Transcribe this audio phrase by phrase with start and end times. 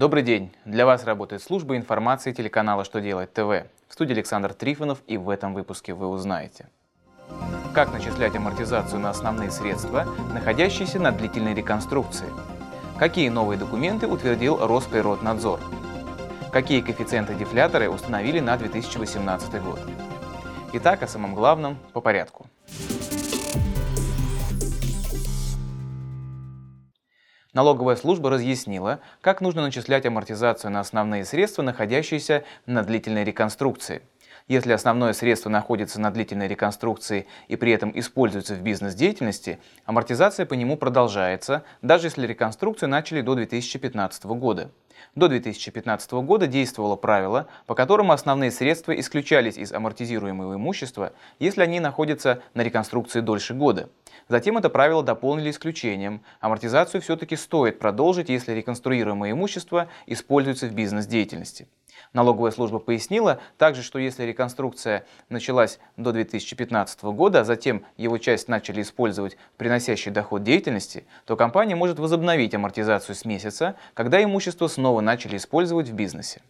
[0.00, 0.50] Добрый день!
[0.64, 3.68] Для вас работает служба информации телеканала «Что делать ТВ».
[3.86, 6.68] В студии Александр Трифонов и в этом выпуске вы узнаете.
[7.74, 12.28] Как начислять амортизацию на основные средства, находящиеся на длительной реконструкции?
[12.98, 15.60] Какие новые документы утвердил Росприроднадзор?
[16.50, 19.80] Какие коэффициенты-дефляторы установили на 2018 год?
[20.72, 22.46] Итак, о самом главном по порядку.
[27.52, 34.02] Налоговая служба разъяснила, как нужно начислять амортизацию на основные средства, находящиеся на длительной реконструкции.
[34.46, 40.54] Если основное средство находится на длительной реконструкции и при этом используется в бизнес-деятельности, амортизация по
[40.54, 44.70] нему продолжается, даже если реконструкцию начали до 2015 года.
[45.14, 51.80] До 2015 года действовало правило, по которому основные средства исключались из амортизируемого имущества, если они
[51.80, 53.90] находятся на реконструкции дольше года.
[54.28, 56.22] Затем это правило дополнили исключением.
[56.40, 61.66] Амортизацию все-таки стоит продолжить, если реконструируемое имущество используется в бизнес-деятельности.
[62.12, 68.48] Налоговая служба пояснила также, что если реконструкция началась до 2015 года, а затем его часть
[68.48, 75.00] начали использовать приносящий доход деятельности, то компания может возобновить амортизацию с месяца, когда имущество снова
[75.00, 76.42] начали использовать в бизнесе.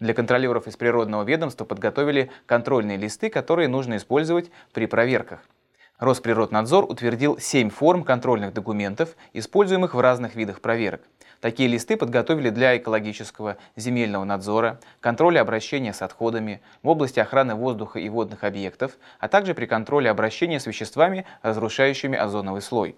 [0.00, 5.40] Для контролеров из природного ведомства подготовили контрольные листы, которые нужно использовать при проверках.
[5.98, 11.00] Росприроднадзор утвердил 7 форм контрольных документов, используемых в разных видах проверок.
[11.40, 17.98] Такие листы подготовили для экологического, земельного надзора, контроля обращения с отходами, в области охраны воздуха
[17.98, 22.96] и водных объектов, а также при контроле обращения с веществами, разрушающими озоновый слой.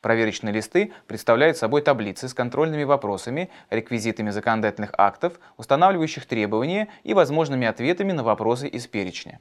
[0.00, 7.68] Проверочные листы представляют собой таблицы с контрольными вопросами, реквизитами законодательных актов, устанавливающих требования и возможными
[7.68, 9.38] ответами на вопросы из перечня.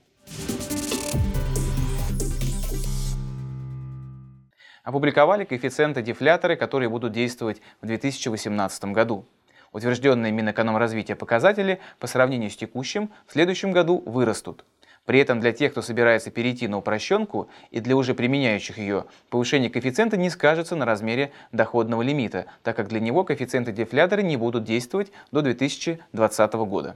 [4.83, 9.25] Опубликовали коэффициенты-дефляторы, которые будут действовать в 2018 году.
[9.71, 14.65] Утвержденные Минэкономразвития показатели по сравнению с текущим в следующем году вырастут.
[15.05, 19.69] При этом для тех, кто собирается перейти на упрощенку и для уже применяющих ее, повышение
[19.69, 24.63] коэффициента не скажется на размере доходного лимита, так как для него коэффициенты дефлятора не будут
[24.63, 26.95] действовать до 2020 года.